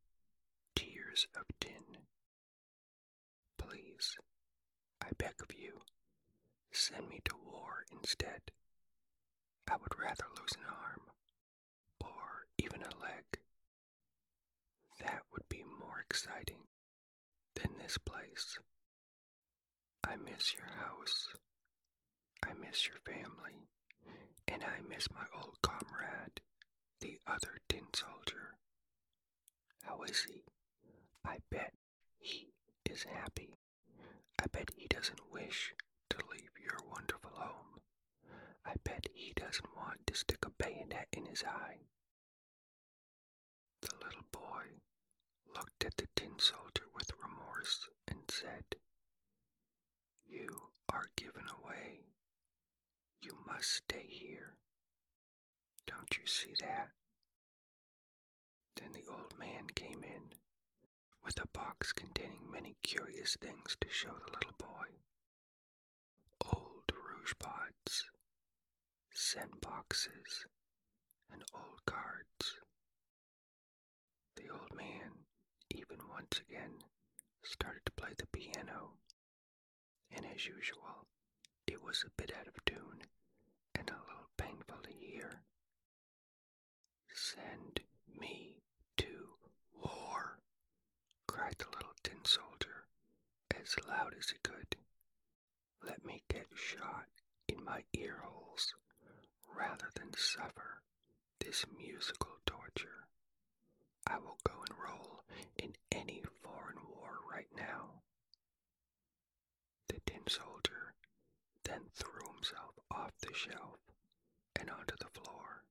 tears 0.74 1.26
of 1.36 1.44
tin. 1.60 1.98
Please, 3.58 4.16
I 5.02 5.08
beg 5.18 5.34
of 5.42 5.54
you, 5.56 5.80
send 6.72 7.08
me 7.08 7.20
to 7.24 7.36
war 7.36 7.84
instead. 7.92 8.50
I 9.70 9.76
would 9.76 9.98
rather 9.98 10.26
lose 10.38 10.52
an 10.56 10.64
arm, 10.68 11.03
even 12.64 12.80
a 12.80 13.02
leg. 13.02 13.24
That 15.00 15.22
would 15.32 15.48
be 15.48 15.62
more 15.80 16.00
exciting 16.00 16.62
than 17.56 17.72
this 17.78 17.98
place. 17.98 18.58
I 20.06 20.16
miss 20.16 20.54
your 20.54 20.66
house. 20.84 21.28
I 22.44 22.52
miss 22.54 22.88
your 22.88 22.98
family. 23.04 23.68
And 24.48 24.62
I 24.62 24.80
miss 24.88 25.10
my 25.10 25.24
old 25.34 25.56
comrade, 25.62 26.40
the 27.00 27.18
other 27.26 27.58
tin 27.68 27.86
soldier. 27.94 28.56
How 29.82 30.02
is 30.02 30.24
he? 30.28 30.42
I 31.24 31.38
bet 31.50 31.72
he 32.18 32.48
is 32.88 33.04
happy. 33.04 33.50
I 34.42 34.46
bet 34.52 34.70
he 34.76 34.86
doesn't 34.88 35.32
wish 35.32 35.74
to 36.10 36.18
leave 36.30 36.52
your 36.62 36.78
wonderful 36.90 37.30
home. 37.34 37.80
I 38.66 38.74
bet 38.84 39.06
he 39.14 39.32
doesn't 39.34 39.76
want 39.76 40.06
to 40.06 40.14
stick 40.14 40.44
a 40.44 40.50
bayonet 40.62 41.08
in 41.12 41.26
his 41.26 41.42
eye. 41.44 41.78
The 43.84 43.96
little 44.04 44.24
boy 44.32 44.64
looked 45.54 45.84
at 45.84 45.96
the 45.98 46.06
tin 46.16 46.38
soldier 46.38 46.86
with 46.94 47.10
remorse 47.22 47.88
and 48.08 48.18
said, 48.30 48.64
You 50.26 50.48
are 50.88 51.10
given 51.16 51.44
away. 51.62 52.00
You 53.20 53.36
must 53.46 53.70
stay 53.70 54.06
here. 54.08 54.56
Don't 55.86 56.16
you 56.18 56.26
see 56.26 56.54
that? 56.60 56.90
Then 58.76 58.92
the 58.92 59.06
old 59.10 59.38
man 59.38 59.66
came 59.74 60.02
in 60.02 60.32
with 61.24 61.38
a 61.42 61.46
box 61.48 61.92
containing 61.92 62.50
many 62.50 62.76
curious 62.82 63.36
things 63.40 63.76
to 63.80 63.88
show 63.90 64.12
the 64.12 64.32
little 64.32 64.54
boy. 64.58 64.86
Old 66.52 66.90
rouge 66.92 67.34
pots, 67.38 68.04
scent 69.10 69.60
boxes, 69.60 70.46
and 71.32 71.42
old 71.54 71.84
cards. 71.86 72.58
The 74.36 74.48
old 74.50 74.74
man, 74.74 75.12
even 75.70 75.98
once 76.14 76.40
again, 76.48 76.70
started 77.42 77.84
to 77.84 77.92
play 77.92 78.10
the 78.16 78.26
piano, 78.26 78.92
and 80.14 80.24
as 80.34 80.46
usual, 80.46 81.06
it 81.66 81.82
was 81.82 82.04
a 82.06 82.10
bit 82.22 82.32
out 82.38 82.46
of 82.46 82.64
tune 82.64 83.02
and 83.74 83.90
a 83.90 84.06
little 84.08 84.30
painful 84.36 84.78
to 84.82 84.90
hear. 84.92 85.42
Send 87.12 87.80
me 88.20 88.62
to 88.96 89.34
war, 89.82 90.38
cried 91.26 91.56
the 91.58 91.66
little 91.76 91.94
tin 92.04 92.24
soldier 92.24 92.86
as 93.60 93.74
loud 93.88 94.14
as 94.18 94.30
he 94.30 94.38
could. 94.42 94.76
Let 95.84 96.04
me 96.04 96.22
get 96.30 96.46
shot 96.54 97.06
in 97.48 97.64
my 97.64 97.82
ear 97.92 98.22
holes 98.24 98.74
rather 99.56 99.90
than 99.94 100.12
suffer 100.16 100.82
this 101.40 101.64
musical 101.76 102.36
torture. 102.46 103.03
I 104.06 104.18
will 104.18 104.38
go 104.44 104.52
enroll 104.70 105.24
in 105.58 105.74
any 105.92 106.22
foreign 106.42 106.78
war 106.88 107.18
right 107.30 107.48
now. 107.56 108.02
The 109.88 110.00
tin 110.06 110.26
soldier 110.28 110.94
then 111.64 111.82
threw 111.94 112.26
himself 112.34 112.74
off 112.90 113.12
the 113.20 113.32
shelf 113.34 113.78
and 114.58 114.70
onto 114.70 114.96
the 114.98 115.08
floor. 115.20 115.64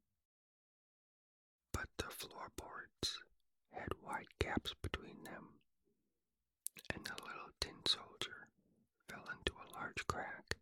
But 1.72 1.88
the 1.98 2.10
floorboards 2.10 3.20
had 3.72 3.90
wide 4.02 4.28
gaps 4.40 4.74
between 4.82 5.24
them, 5.24 5.50
and 6.94 7.04
the 7.06 7.14
little 7.24 7.52
tin 7.60 7.86
soldier 7.88 8.48
fell 9.08 9.26
into 9.38 9.54
a 9.54 9.72
large 9.74 10.06
crack 10.08 10.56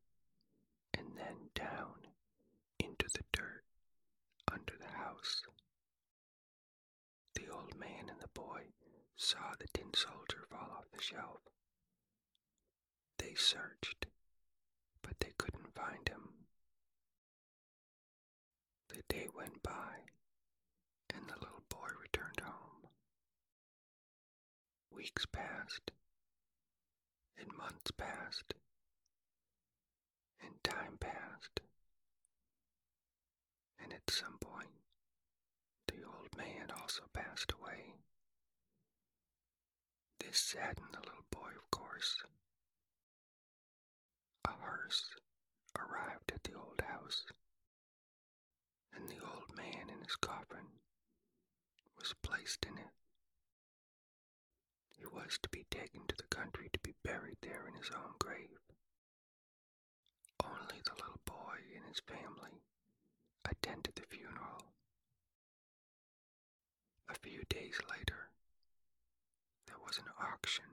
and 0.93 1.07
then 1.17 1.49
down 1.55 1.95
into 2.79 3.05
the 3.13 3.23
dirt 3.31 3.63
under 4.51 4.73
the 4.79 4.97
house. 4.97 5.41
The 7.35 7.47
old 7.49 7.75
man 7.77 8.09
and 8.09 8.19
the 8.19 8.27
boy 8.33 8.61
saw 9.21 9.53
the 9.59 9.67
tin 9.71 9.93
soldier 9.93 10.45
fall 10.49 10.69
off 10.77 10.85
the 10.91 11.01
shelf. 11.01 11.41
They 13.19 13.35
searched, 13.35 14.07
but 15.03 15.19
they 15.19 15.31
couldn't 15.37 15.75
find 15.75 16.09
him. 16.09 16.29
The 18.89 19.03
day 19.07 19.27
went 19.35 19.61
by, 19.61 20.09
and 21.13 21.27
the 21.27 21.39
little 21.39 21.63
boy 21.69 21.87
returned 22.01 22.39
home. 22.41 22.89
Weeks 24.89 25.27
passed, 25.27 25.91
And 27.37 27.55
months 27.55 27.91
passed, 27.91 28.55
and 30.43 30.63
time 30.63 30.97
passed, 30.99 31.59
and 33.83 33.93
at 33.93 34.09
some 34.09 34.37
point, 34.39 34.69
the 35.87 36.03
old 36.03 36.35
man 36.37 36.71
also 36.71 37.03
passed 37.13 37.51
away. 37.51 37.93
This 40.23 40.39
saddened 40.39 40.93
the 40.93 40.99
little 40.99 41.25
boy, 41.29 41.49
of 41.57 41.69
course. 41.71 42.15
A 44.45 44.51
hearse 44.51 45.15
arrived 45.77 46.31
at 46.33 46.43
the 46.43 46.53
old 46.53 46.81
house, 46.81 47.25
and 48.93 49.09
the 49.09 49.19
old 49.19 49.55
man 49.55 49.89
in 49.89 50.01
his 50.03 50.15
coffin 50.15 50.79
was 51.97 52.13
placed 52.21 52.65
in 52.65 52.77
it. 52.77 52.93
He 54.97 55.05
was 55.05 55.37
to 55.41 55.49
be 55.49 55.65
taken 55.69 56.01
to 56.07 56.15
the 56.15 56.35
country 56.35 56.69
to 56.71 56.79
be 56.79 56.93
buried 57.03 57.37
there 57.41 57.67
in 57.67 57.75
his 57.75 57.91
own 57.91 58.13
grave. 58.19 58.59
Only 60.43 60.81
the 60.83 60.93
little 60.95 61.21
boy 61.25 61.57
and 61.75 61.85
his 61.85 61.99
family 61.99 62.63
attended 63.45 63.95
the 63.95 64.03
funeral. 64.09 64.73
A 67.09 67.15
few 67.15 67.43
days 67.49 67.79
later, 67.89 68.30
was 69.91 69.97
an 69.97 70.25
auction 70.33 70.63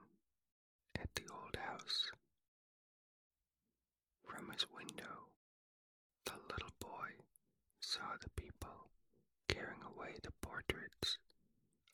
at 0.95 1.09
the 1.15 1.23
old 1.29 1.57
house. 1.57 2.09
From 4.23 4.49
his 4.49 4.65
window, 4.73 5.27
the 6.23 6.39
little 6.49 6.71
boy 6.79 7.19
saw 7.81 8.15
the 8.21 8.29
people 8.41 8.87
carrying 9.49 9.83
away 9.83 10.15
the 10.23 10.31
portraits 10.41 11.17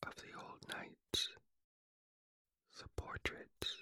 of 0.05 0.13
the 0.17 0.37
old 0.37 0.61
knights, 0.69 1.29
the 2.77 2.89
portraits 2.95 3.81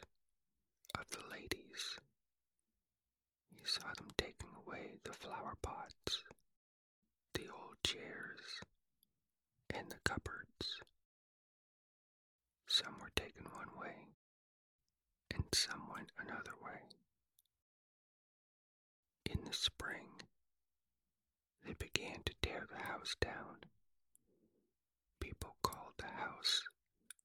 of 0.97 1.03
the 1.11 1.27
ladies. 1.29 1.99
He 3.53 3.65
saw 3.65 3.91
them 3.97 4.07
taking 4.17 4.55
away 4.65 4.99
the 5.03 5.11
flower 5.11 5.57
pots, 5.61 6.23
the 7.33 7.49
old 7.49 7.75
chairs, 7.83 8.39
and 9.69 9.89
the 9.89 9.99
cupboards. 10.05 10.79
Some 12.73 12.97
were 12.99 13.11
taken 13.15 13.43
one 13.51 13.69
way, 13.79 14.07
and 15.29 15.43
some 15.53 15.91
went 15.93 16.11
another 16.17 16.55
way. 16.59 16.81
In 19.27 19.43
the 19.45 19.53
spring, 19.53 20.23
they 21.63 21.73
began 21.73 22.23
to 22.23 22.33
tear 22.41 22.65
the 22.67 22.79
house 22.79 23.15
down. 23.21 23.57
People 25.19 25.55
called 25.61 25.93
the 25.99 26.07
house 26.07 26.63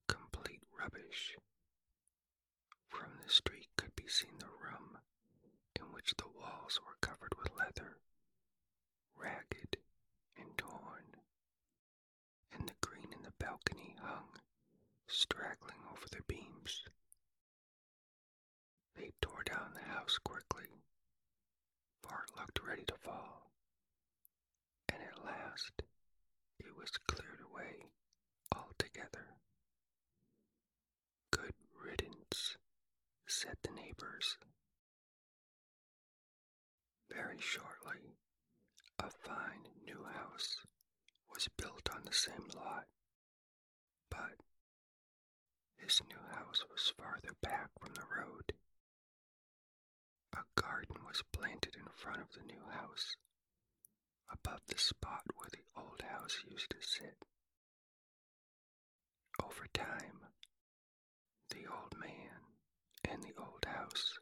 complete 0.06 0.60
rubbish. 0.78 1.34
From 2.90 3.12
the 3.24 3.30
street 3.30 3.68
could 3.78 3.96
be 3.96 4.06
seen 4.06 4.36
the 4.38 4.52
room 4.62 4.98
in 5.76 5.92
which 5.94 6.12
the 6.18 6.28
walls 6.28 6.78
were 6.84 6.98
covered 7.00 7.32
with 7.38 7.56
leather, 7.56 7.96
ragged 9.16 9.78
and 10.36 10.58
torn, 10.58 11.16
and 12.52 12.68
the 12.68 12.74
green 12.86 13.14
in 13.14 13.22
the 13.22 13.32
balcony 13.38 13.96
hung, 14.02 14.28
straggling 15.18 15.82
over 15.90 16.06
the 16.12 16.22
beams. 16.28 16.84
They 18.96 19.10
tore 19.20 19.42
down 19.42 19.74
the 19.74 19.92
house 19.92 20.16
quickly, 20.22 20.70
for 22.00 22.22
it 22.22 22.38
looked 22.38 22.60
ready 22.64 22.84
to 22.86 22.94
fall, 23.02 23.50
and 24.88 24.98
at 25.02 25.24
last 25.24 25.82
it 26.60 26.76
was 26.76 26.92
cleared 27.08 27.40
away 27.50 27.90
altogether. 28.54 29.34
Good 31.32 31.54
riddance, 31.84 32.56
said 33.26 33.56
the 33.64 33.72
neighbors. 33.72 34.38
Very 37.10 37.40
shortly, 37.40 38.14
a 39.00 39.10
fine 39.10 39.66
new 39.84 40.04
house 40.14 40.58
was 41.34 41.48
built 41.56 41.88
on 41.92 42.02
the 42.04 42.12
same 42.14 42.46
lot, 42.54 42.86
but 44.10 44.38
this 45.80 46.00
new 46.08 46.36
house 46.36 46.64
was 46.70 46.92
farther 46.96 47.34
back 47.42 47.70
from 47.80 47.94
the 47.94 48.02
road. 48.16 48.52
A 50.34 50.60
garden 50.60 50.96
was 51.06 51.22
planted 51.32 51.76
in 51.76 51.86
front 51.94 52.20
of 52.20 52.28
the 52.32 52.46
new 52.46 52.62
house, 52.70 53.16
above 54.32 54.60
the 54.68 54.78
spot 54.78 55.22
where 55.36 55.48
the 55.50 55.80
old 55.80 56.02
house 56.02 56.36
used 56.50 56.70
to 56.70 56.76
sit. 56.80 57.16
Over 59.42 59.66
time, 59.72 60.20
the 61.50 61.66
old 61.70 61.94
man 61.98 62.40
and 63.08 63.22
the 63.22 63.34
old 63.38 63.64
house 63.66 64.18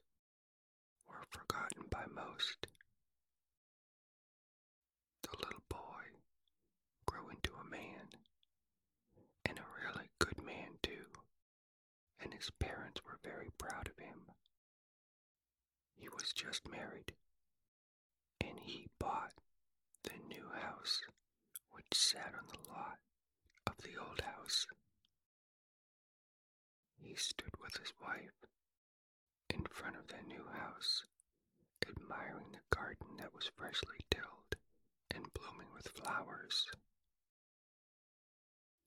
were 1.08 1.24
forgotten 1.30 1.84
by 1.90 2.04
most. 2.14 2.66
The 5.22 5.36
little 5.44 5.62
boy 5.68 6.04
grew 7.06 7.28
into 7.30 7.50
a 7.54 7.70
man, 7.70 8.08
and 9.44 9.58
a 9.58 9.62
really 9.82 10.08
good 10.18 10.44
man 10.44 10.78
too, 10.82 11.06
and 12.20 12.32
his 12.46 12.52
parents 12.60 13.00
were 13.04 13.18
very 13.24 13.50
proud 13.58 13.88
of 13.88 13.98
him. 13.98 14.20
He 15.96 16.08
was 16.08 16.32
just 16.32 16.68
married, 16.70 17.12
and 18.40 18.60
he 18.60 18.86
bought 19.00 19.32
the 20.04 20.16
new 20.28 20.46
house 20.54 21.00
which 21.72 21.86
sat 21.92 22.34
on 22.38 22.46
the 22.46 22.70
lot 22.70 22.98
of 23.66 23.74
the 23.78 24.00
old 24.00 24.20
house. 24.20 24.68
He 27.00 27.16
stood 27.16 27.50
with 27.60 27.76
his 27.78 27.92
wife 28.00 28.46
in 29.50 29.64
front 29.64 29.96
of 29.96 30.06
the 30.06 30.22
new 30.28 30.44
house, 30.52 31.02
admiring 31.88 32.52
the 32.52 32.76
garden 32.76 33.16
that 33.18 33.34
was 33.34 33.50
freshly 33.56 33.98
tilled 34.08 34.54
and 35.12 35.34
blooming 35.34 35.72
with 35.74 35.88
flowers. 35.88 36.64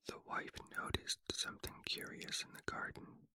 The 0.08 0.20
wife 0.26 0.56
noticed 0.78 1.20
something 1.34 1.76
curious 1.86 2.42
in 2.42 2.54
the 2.54 2.72
garden. 2.72 3.28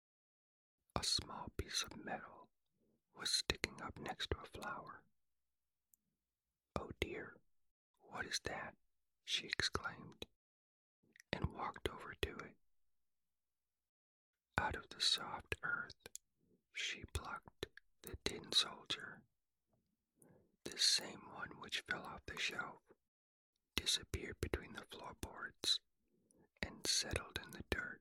A 0.97 1.03
small 1.03 1.51
piece 1.57 1.83
of 1.83 2.05
metal 2.05 2.49
was 3.19 3.31
sticking 3.31 3.81
up 3.83 3.99
next 3.99 4.31
to 4.31 4.39
a 4.39 4.59
flower. 4.59 5.03
Oh 6.77 6.91
dear, 7.01 7.37
what 8.03 8.27
is 8.27 8.41
that? 8.45 8.75
she 9.25 9.47
exclaimed, 9.47 10.27
and 11.33 11.55
walked 11.55 11.89
over 11.89 12.15
to 12.23 12.31
it. 12.39 12.55
Out 14.59 14.77
of 14.77 14.89
the 14.91 15.01
soft 15.01 15.57
earth, 15.63 16.09
she 16.73 17.05
plucked 17.13 17.67
the 18.03 18.17
tin 18.25 18.53
soldier, 18.53 19.21
the 20.65 20.79
same 20.79 21.21
one 21.35 21.51
which 21.61 21.81
fell 21.89 22.05
off 22.05 22.25
the 22.27 22.39
shelf, 22.39 22.83
disappeared 23.77 24.37
between 24.41 24.75
the 24.75 24.85
floorboards, 24.97 25.79
and 26.63 26.87
settled 26.87 27.39
in 27.45 27.51
the 27.53 27.65
dirt 27.71 28.01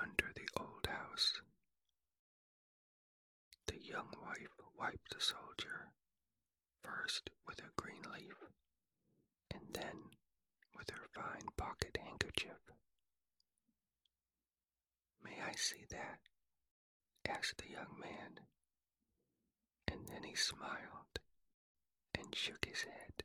under 0.00 0.32
the 0.34 0.48
old 0.60 0.86
house. 0.86 1.40
The 3.72 3.80
young 3.80 4.12
wife 4.20 4.60
wiped 4.78 5.14
the 5.14 5.20
soldier, 5.20 5.92
first 6.82 7.30
with 7.46 7.58
a 7.60 7.70
green 7.74 8.02
leaf, 8.02 8.36
and 9.50 9.62
then 9.72 10.10
with 10.76 10.90
her 10.90 11.08
fine 11.14 11.48
pocket 11.56 11.96
handkerchief. 11.96 12.60
May 15.24 15.40
I 15.40 15.52
see 15.54 15.86
that? 15.88 16.18
asked 17.26 17.62
the 17.62 17.70
young 17.70 17.98
man, 17.98 18.40
and 19.88 20.06
then 20.06 20.24
he 20.24 20.34
smiled 20.34 21.18
and 22.14 22.34
shook 22.34 22.66
his 22.66 22.82
head. 22.82 23.24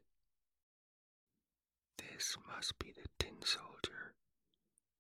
This 1.97 2.38
must 2.47 2.79
be 2.79 2.93
the 2.93 3.10
tin 3.19 3.41
soldier 3.43 4.15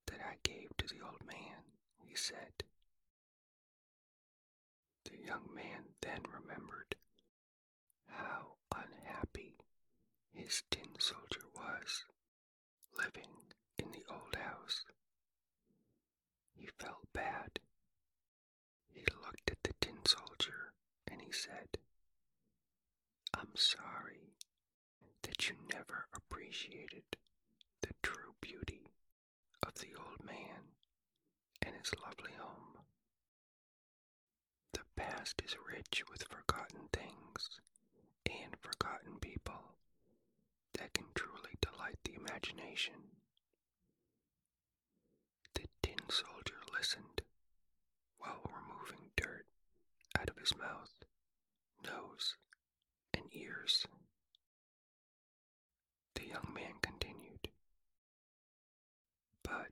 that 0.07 0.19
I 0.19 0.39
gave 0.43 0.75
to 0.75 0.87
the 0.87 0.99
old 0.99 1.25
man, 1.25 1.63
he 2.05 2.15
said. 2.15 2.66
The 5.09 5.17
young 5.25 5.49
man 5.55 5.83
then 6.01 6.21
remembered 6.33 6.95
how 8.07 8.57
unhappy 8.75 9.55
his 10.33 10.63
tin 10.69 10.99
soldier 10.99 11.45
was 11.55 12.03
living 12.97 13.31
in 13.79 13.91
the 13.91 14.03
old 14.13 14.35
house. 14.35 14.83
He 16.55 16.67
felt 16.79 17.07
bad. 17.13 17.59
He 18.93 19.01
looked 19.23 19.49
at 19.51 19.63
the 19.63 19.73
tin 19.79 20.05
soldier 20.05 20.73
and 21.09 21.21
he 21.21 21.31
said, 21.31 21.77
I'm 23.33 23.55
sorry 23.55 24.33
that 25.23 25.47
you 25.49 25.55
never 25.73 26.07
appreciated 26.13 27.03
the 27.81 27.93
true 28.03 28.35
beauty 28.41 28.91
of 29.65 29.75
the 29.75 29.95
old 29.97 30.25
man 30.25 30.73
and 31.61 31.75
his 31.75 31.93
lovely 32.03 32.33
home. 32.37 32.86
The 34.77 34.83
past 35.01 35.41
is 35.43 35.55
rich 35.67 36.03
with 36.07 36.21
forgotten 36.29 36.87
things 36.93 37.59
and 38.27 38.55
forgotten 38.61 39.17
people 39.19 39.73
that 40.73 40.93
can 40.93 41.05
truly 41.15 41.57
delight 41.59 41.97
the 42.03 42.13
imagination. 42.13 42.93
The 45.55 45.65
tin 45.81 45.97
soldier 46.09 46.59
listened 46.77 47.23
while 48.19 48.43
removing 48.45 49.09
dirt 49.15 49.47
out 50.19 50.29
of 50.29 50.37
his 50.37 50.55
mouth, 50.55 50.93
nose, 51.83 52.35
and 53.15 53.23
ears. 53.33 53.87
The 56.13 56.27
young 56.27 56.51
man 56.53 56.73
continued, 56.83 57.49
But 59.43 59.71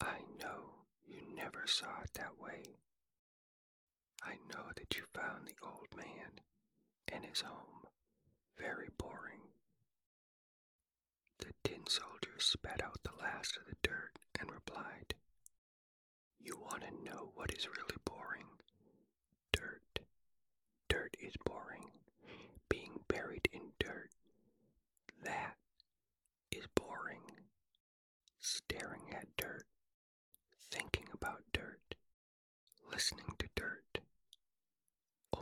I 0.00 0.20
know 0.40 0.84
you 1.04 1.22
never 1.34 1.66
saw 1.66 2.02
it 2.04 2.12
that 2.14 2.38
way. 2.38 2.76
I 4.26 4.34
know 4.52 4.64
that 4.76 4.96
you 4.96 5.04
found 5.14 5.46
the 5.46 5.54
old 5.66 5.88
man 5.96 6.40
and 7.12 7.24
his 7.24 7.40
home 7.42 7.86
very 8.58 8.88
boring. 8.98 9.40
The 11.38 11.52
tin 11.64 11.86
soldier 11.86 12.34
spat 12.38 12.82
out 12.82 12.98
the 13.04 13.16
last 13.22 13.56
of 13.56 13.66
the 13.66 13.76
dirt 13.82 14.18
and 14.40 14.50
replied, 14.50 15.14
You 16.40 16.58
want 16.58 16.82
to 16.82 17.04
know 17.04 17.30
what 17.34 17.52
is 17.52 17.68
really 17.68 17.96
boring? 18.04 18.46
Dirt. 19.52 20.00
Dirt 20.88 21.16
is 21.20 21.34
boring. 21.44 21.90
Being 22.68 23.00
buried 23.08 23.48
in 23.52 23.72
dirt. 23.78 24.10
That 25.22 25.56
is 26.50 26.66
boring. 26.74 27.22
Staring 28.40 29.12
at 29.12 29.28
dirt. 29.36 29.66
Thinking 30.70 31.06
about 31.12 31.42
dirt. 31.52 31.94
Listening 32.90 33.34
to 33.38 33.48
dirt. 33.54 33.85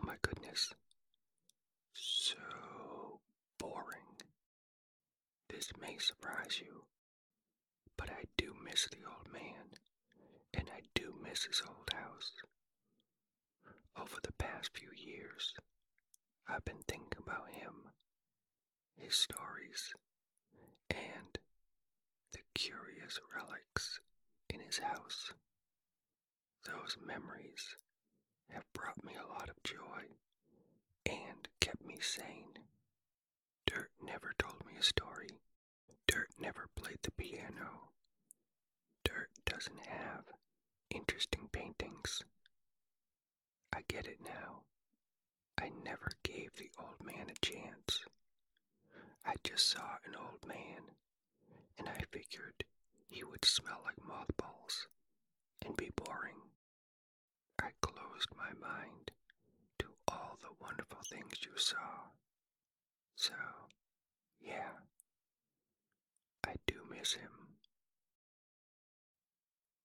My 0.07 0.17
goodness. 0.21 0.75
So 1.95 2.37
boring. 3.59 4.21
This 5.49 5.71
may 5.81 5.97
surprise 5.99 6.61
you, 6.61 6.85
but 7.97 8.11
I 8.11 8.25
do 8.37 8.55
miss 8.65 8.87
the 8.89 8.99
old 9.07 9.33
man, 9.33 9.79
and 10.53 10.69
I 10.71 10.81
do 10.95 11.15
miss 11.23 11.45
his 11.45 11.63
old 11.67 11.91
house. 11.95 12.33
Over 13.97 14.17
the 14.23 14.33
past 14.33 14.71
few 14.77 14.91
years, 14.95 15.55
I've 16.49 16.65
been 16.65 16.83
thinking 16.87 17.19
about 17.19 17.51
him, 17.51 17.91
his 18.97 19.15
stories, 19.15 19.95
and 20.91 21.39
the 22.33 22.41
curious 22.55 23.19
relics 23.35 24.01
in 24.51 24.61
his 24.61 24.79
house. 24.79 25.33
Those 26.65 26.97
memories 27.05 27.77
have 28.51 28.65
brought 28.73 29.05
me 29.05 29.13
a 29.17 29.33
lot 29.33 29.49
of 29.49 29.63
joy 29.63 30.09
and 31.07 31.49
kept 31.61 31.85
me 31.85 31.97
sane. 32.01 32.59
Dirt 33.67 33.91
never 34.03 34.33
told 34.39 34.65
me 34.67 34.73
a 34.79 34.83
story. 34.83 35.41
Dirt 36.07 36.31
never 36.39 36.69
played 36.77 36.99
the 37.03 37.11
piano. 37.13 37.91
Dirt 39.05 39.31
doesn't 39.45 39.87
have 39.87 40.25
interesting 40.91 41.49
paintings. 41.53 42.23
I 43.73 43.83
get 43.89 44.07
it 44.07 44.19
now. 44.25 44.63
I 45.59 45.71
never 45.85 46.11
gave 46.23 46.55
the 46.57 46.71
old 46.79 47.03
man 47.05 47.31
a 47.31 47.47
chance. 47.47 48.05
I 49.25 49.35
just 49.43 49.69
saw 49.71 49.97
an 50.07 50.15
old 50.15 50.47
man, 50.47 50.83
and 51.79 51.89
I 51.89 51.99
figured 52.11 52.65
he 53.09 53.25
would 53.25 53.45
smell 53.45 53.81
like 53.85 54.05
mothballs 54.07 54.87
and 55.65 55.77
be 55.77 55.91
boring. 55.97 56.37
I 57.61 57.71
closed 57.81 58.29
my 58.37 58.53
mind 58.61 59.11
to 59.79 59.87
all 60.09 60.39
the 60.41 60.55
wonderful 60.61 61.01
things 61.09 61.39
you 61.45 61.57
saw. 61.57 62.11
So, 63.17 63.35
yeah, 64.41 64.73
I 66.47 66.55
do 66.67 66.85
miss 66.91 67.15
him. 67.15 67.57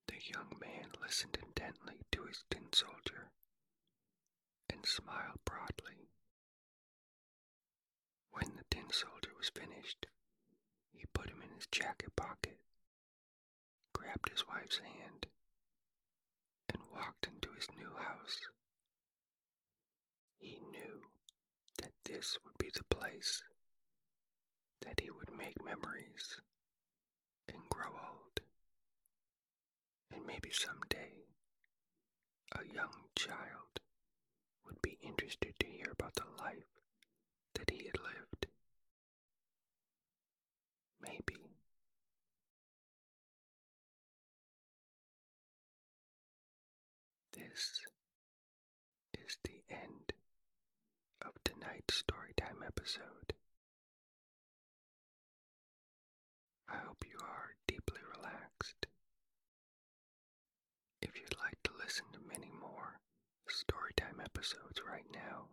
The 0.08 0.16
young 0.34 0.58
man 0.60 0.90
listened 1.02 1.38
intently 1.42 1.96
to 2.12 2.24
his 2.26 2.44
tin 2.50 2.72
soldier 2.74 3.30
and 4.70 4.86
smiled 4.86 5.40
broadly. 5.46 6.10
When 8.32 8.56
the 8.56 8.64
tin 8.70 8.90
soldier 8.92 9.32
was 9.38 9.50
finished, 9.50 10.08
he 10.92 11.06
put 11.14 11.30
him 11.30 11.42
in 11.42 11.50
his 11.56 11.68
jacket 11.68 12.16
pocket, 12.16 12.58
grabbed 13.94 14.30
his 14.30 14.48
wife's 14.48 14.80
hand, 14.80 15.26
and 15.26 15.28
walked 16.94 17.28
into 17.28 17.50
his 17.56 17.68
new 17.78 17.92
house. 17.98 18.40
He 20.40 20.60
knew 20.72 21.02
that 21.82 21.92
this 22.06 22.38
would 22.44 22.58
be 22.58 22.70
the 22.74 22.84
place 22.96 23.44
that 24.82 25.00
he 25.02 25.10
would 25.10 25.32
make 25.38 25.64
memories 25.64 26.40
and 27.48 27.58
grow 27.70 27.92
old. 27.92 28.42
And 30.14 30.26
maybe 30.26 30.52
someday 30.52 31.26
a 32.54 32.74
young 32.74 33.10
child 33.16 33.80
would 34.66 34.82
be 34.82 34.98
interested 35.02 35.54
to 35.60 35.68
hear 35.68 35.92
about 35.92 36.16
the 36.16 36.24
life 36.44 36.68
that 37.56 37.70
he 37.70 37.86
had 37.86 38.00
lived. 38.00 38.48
Maybe. 41.02 41.39
This 47.60 47.84
is 49.28 49.36
the 49.44 49.60
end 49.70 50.14
of 51.22 51.34
tonight's 51.44 52.02
Storytime 52.02 52.66
episode. 52.66 53.34
I 56.70 56.78
hope 56.78 57.04
you 57.06 57.18
are 57.22 57.56
deeply 57.68 58.00
relaxed. 58.16 58.88
If 61.02 61.18
you'd 61.20 61.36
like 61.44 61.62
to 61.66 61.72
listen 61.84 62.06
to 62.14 62.20
many 62.30 62.50
more 62.50 63.02
Storytime 63.50 64.24
episodes 64.24 64.80
right 64.90 65.12
now, 65.14 65.50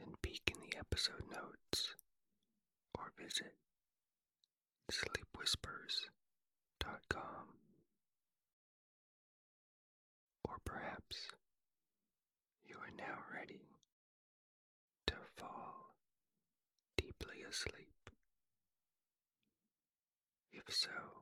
then 0.00 0.14
peek 0.22 0.50
in 0.52 0.60
the 0.60 0.76
episode 0.76 1.22
notes 1.30 1.94
or 2.98 3.12
visit 3.16 3.54
sleepwhispers.com. 4.90 7.63
Or 10.54 10.60
perhaps 10.64 11.16
you 12.64 12.76
are 12.76 12.94
now 12.96 13.18
ready 13.34 13.66
to 15.08 15.14
fall 15.36 15.96
deeply 16.96 17.42
asleep. 17.42 18.10
If 20.52 20.62
so, 20.68 21.13